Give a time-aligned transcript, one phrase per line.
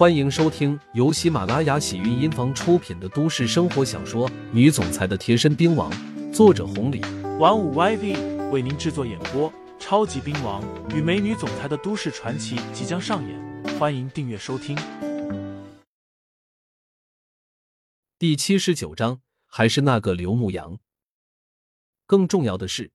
[0.00, 5.92] 欢迎收听由喜马拉雅喜韵音房出品的都市生活小说《女总裁的贴身兵王》，
[6.32, 7.02] 作者红礼，
[7.38, 9.52] 玩五 YV 为您制作演播。
[9.78, 10.64] 超级兵王
[10.96, 14.74] 与美女总裁的都市传奇即将上演，欢迎订阅收听。
[18.18, 20.78] 第七十九章，还是那个刘牧阳。
[22.06, 22.90] 更重要的是，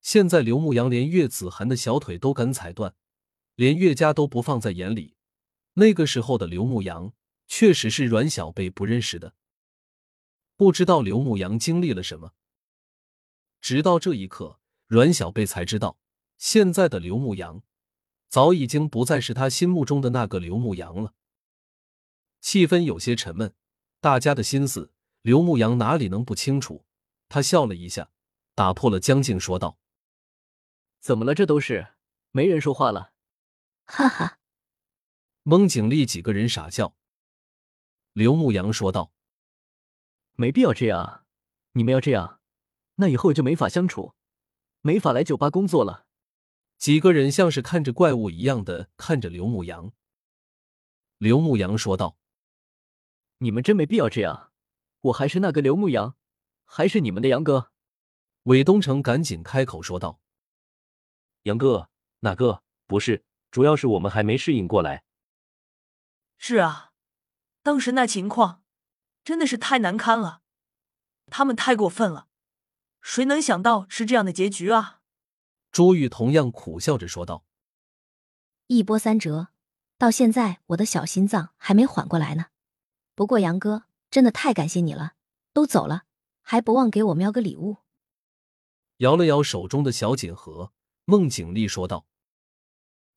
[0.00, 2.94] 现在刘牧阳连岳子涵的小腿都敢踩断，
[3.54, 5.17] 连岳家都不放在眼里。
[5.78, 7.12] 那个时候的刘牧阳，
[7.46, 9.34] 确实是阮小贝不认识的。
[10.56, 12.32] 不知道刘牧阳经历了什么，
[13.60, 15.96] 直到这一刻，阮小贝才知道，
[16.36, 17.62] 现在的刘牧阳，
[18.28, 21.14] 早已经不再是他心目中的那个刘牧阳了。
[22.40, 23.54] 气氛有些沉闷，
[24.00, 24.92] 大家的心思，
[25.22, 26.84] 刘牧阳哪里能不清楚？
[27.28, 28.10] 他笑了一下，
[28.56, 29.78] 打破了僵静，说道
[30.98, 31.36] ：“怎么了？
[31.36, 31.94] 这都是
[32.32, 33.12] 没人说话了。”
[33.86, 34.37] 哈哈。
[35.50, 36.94] 孟景丽几个人傻笑。
[38.12, 39.14] 刘牧阳说道
[40.36, 41.24] ：“没必要这样，
[41.72, 42.42] 你们要这样，
[42.96, 44.12] 那以后就没法相处，
[44.82, 46.04] 没法来酒吧工作了。”
[46.76, 49.90] 几个人像是看着怪物一样的看着刘牧阳。
[51.16, 52.18] 刘牧阳说道
[53.40, 54.52] ：“你们真没必要这样，
[55.00, 56.14] 我还是那个刘牧阳，
[56.66, 57.72] 还是你们的杨哥。”
[58.44, 60.20] 韦东城赶紧开口说道
[61.44, 61.88] ：“杨哥，
[62.20, 62.62] 哪个？
[62.86, 65.04] 不是，主要是我们还没适应过来。”
[66.38, 66.92] 是啊，
[67.62, 68.62] 当时那情况
[69.24, 70.40] 真的是太难堪了，
[71.26, 72.28] 他们太过分了，
[73.02, 75.00] 谁能想到是这样的结局啊？
[75.70, 77.44] 朱玉同样苦笑着说道
[78.68, 79.48] ：“一波三折，
[79.98, 82.46] 到现在我的小心脏还没缓过来呢。
[83.14, 85.14] 不过杨哥真的太感谢你了，
[85.52, 86.04] 都走了
[86.40, 87.78] 还不忘给我喵个礼物。”
[88.98, 90.72] 摇了摇手中的小锦盒，
[91.04, 92.06] 孟景丽说道：“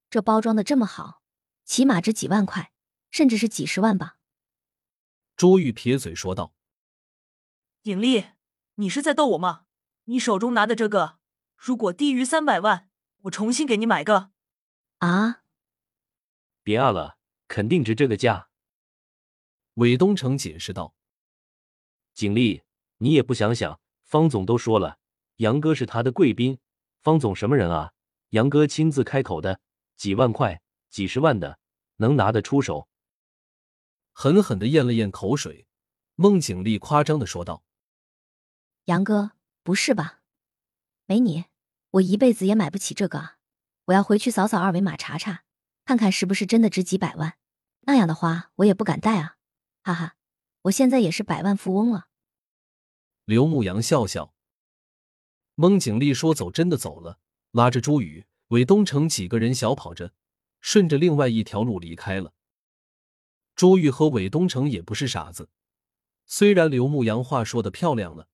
[0.09, 1.21] 这包装的这么好，
[1.63, 2.70] 起码值几万块。”
[3.11, 4.17] 甚至是几十万吧。
[5.35, 6.53] 朱玉撇嘴说道
[7.83, 8.25] ：“尹丽，
[8.75, 9.65] 你是在逗我吗？
[10.05, 11.19] 你手中拿的这个，
[11.55, 12.89] 如果低于三百万，
[13.23, 14.31] 我重新给你买个。”
[14.99, 15.43] 啊！
[16.63, 17.17] 别啊了，
[17.47, 18.49] 肯定值这个价。
[19.75, 20.93] 韦东城解释道
[22.13, 22.61] ：“景丽，
[22.97, 24.99] 你也不想想，方总都说了，
[25.37, 26.59] 杨哥是他的贵宾，
[27.01, 27.93] 方总什么人啊？
[28.29, 29.59] 杨哥亲自开口的，
[29.95, 31.57] 几万块、几十万的，
[31.95, 32.87] 能拿得出手？”
[34.11, 35.67] 狠狠的咽了咽口水，
[36.15, 37.63] 孟景丽夸张的说道
[38.85, 39.31] ：“杨哥，
[39.63, 40.21] 不是吧？
[41.05, 41.45] 没你，
[41.91, 43.37] 我一辈子也买不起这个啊。
[43.85, 45.43] 我要回去扫扫二维码查查，
[45.85, 47.37] 看看是不是真的值几百万。
[47.81, 49.37] 那样的话，我也不敢戴啊！
[49.83, 50.15] 哈哈，
[50.63, 52.07] 我现在也是百万富翁了。”
[53.25, 54.33] 刘牧阳笑笑。
[55.55, 57.19] 孟景丽说走真的走了，
[57.51, 60.13] 拉着朱宇、韦东城几个人小跑着，
[60.59, 62.33] 顺着另外一条路离开了。
[63.55, 65.49] 朱玉和韦东城也不是傻子，
[66.25, 68.27] 虽然刘牧阳话说的漂亮了，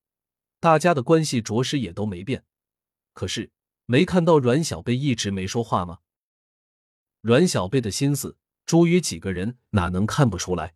[0.60, 2.46] 大家的关系着实也都没变，
[3.14, 3.52] 可是
[3.86, 6.00] 没看到阮小贝一直没说话吗？
[7.22, 10.76] 阮小贝的心思，朱玉几个人哪能看不出来？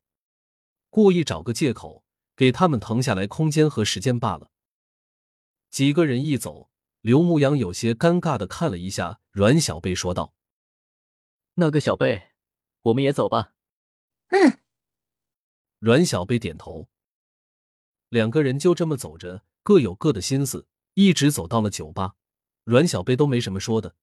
[0.90, 2.04] 故意找个借口
[2.36, 4.52] 给他们腾下来空间和时间罢了。
[5.70, 6.70] 几个人一走，
[7.00, 10.34] 刘牧阳有些尴尬的看了一下阮小贝，说道
[11.56, 12.32] ：“那个小贝，
[12.82, 13.54] 我们也走吧。”
[14.32, 14.60] 嗯，
[15.80, 16.90] 阮小贝点头。
[18.10, 22.16] 两个人就这么走着，各有各的心思，一直走到了酒吧。
[22.64, 23.96] 阮小贝都没什么说的，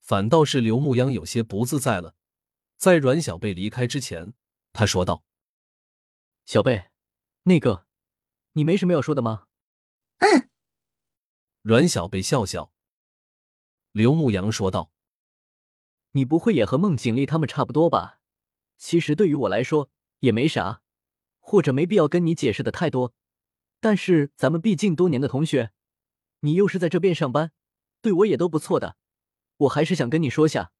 [0.00, 2.14] 反倒是刘牧阳有些不自在了。
[2.76, 4.34] 在阮小贝离开之前，
[4.72, 5.24] 他说道
[6.46, 6.90] ：“小贝，
[7.42, 7.86] 那个，
[8.52, 9.46] 你没什么要说的吗？”
[10.18, 10.48] 嗯。
[11.62, 12.72] 阮小贝笑笑。
[13.92, 14.92] 刘牧阳说道
[16.12, 18.17] ：“你不会也和孟景丽他们差不多吧？”
[18.78, 19.90] 其实对于我来说
[20.20, 20.82] 也没啥，
[21.40, 23.12] 或者没必要跟你解释的太多。
[23.80, 25.72] 但是咱们毕竟多年的同学，
[26.40, 27.52] 你又是在这边上班，
[28.00, 28.96] 对我也都不错的。
[29.58, 30.72] 我还是想跟你说下，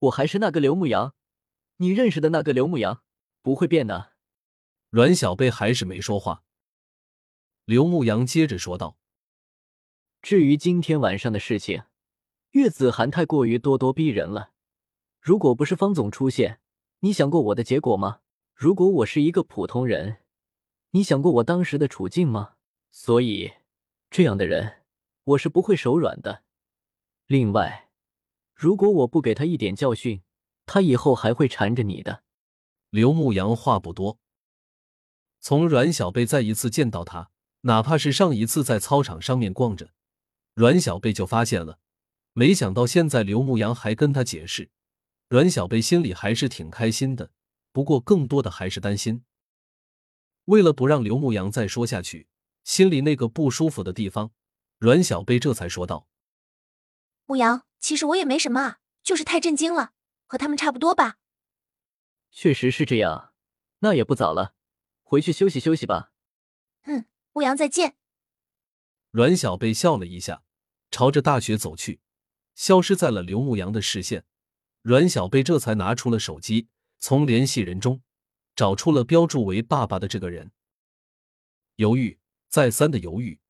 [0.00, 1.14] 我还是那个刘牧阳，
[1.76, 3.02] 你认识的那个刘牧阳，
[3.42, 4.12] 不会变的。
[4.90, 6.42] 阮小贝还是没说话。
[7.64, 8.98] 刘牧阳接着说道
[10.22, 11.84] ：“至于今天晚上的事情，
[12.50, 14.52] 岳子涵太过于咄咄逼人了。
[15.20, 16.60] 如果不是方总出现。”
[17.00, 18.20] 你想过我的结果吗？
[18.54, 20.18] 如果我是一个普通人，
[20.92, 22.54] 你想过我当时的处境吗？
[22.90, 23.52] 所以，
[24.10, 24.84] 这样的人
[25.24, 26.42] 我是不会手软的。
[27.26, 27.90] 另外，
[28.54, 30.22] 如果我不给他一点教训，
[30.64, 32.22] 他以后还会缠着你的。
[32.88, 34.18] 刘牧阳话不多。
[35.40, 37.30] 从阮小贝再一次见到他，
[37.62, 39.90] 哪怕是上一次在操场上面逛着，
[40.54, 41.78] 阮小贝就发现了。
[42.32, 44.70] 没想到现在刘牧阳还跟他解释。
[45.28, 47.32] 阮小贝心里还是挺开心的，
[47.72, 49.24] 不过更多的还是担心。
[50.44, 52.28] 为了不让刘牧阳再说下去，
[52.62, 54.30] 心里那个不舒服的地方，
[54.78, 56.06] 阮小贝这才说道
[57.26, 59.94] ：“牧阳，其实我也没什么啊，就是太震惊了，
[60.26, 61.16] 和他们差不多吧。”
[62.30, 63.32] 确实是这样，
[63.80, 64.54] 那也不早了，
[65.02, 66.12] 回去休息休息吧。
[66.84, 67.96] 嗯，牧阳再见。
[69.10, 70.44] 阮小贝笑了一下，
[70.92, 72.00] 朝着大学走去，
[72.54, 74.24] 消失在了刘牧阳的视线。
[74.86, 76.68] 阮小贝这才拿出了手机，
[77.00, 78.00] 从联系人中
[78.54, 80.52] 找出了标注为爸爸的这个人。
[81.74, 82.16] 犹豫，
[82.48, 83.40] 再三的犹豫，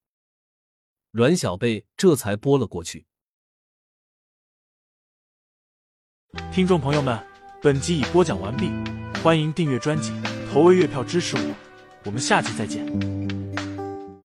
[1.11, 3.05] 阮小贝这才拨了过去。
[6.51, 7.23] 听众朋友们，
[7.63, 8.71] 本集已播讲完毕，
[9.23, 10.13] 欢迎订阅专辑，
[10.51, 11.55] 投喂月票支持我，
[12.07, 13.26] 我们下集再见。